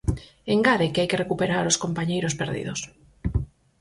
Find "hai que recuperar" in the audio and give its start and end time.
1.01-1.63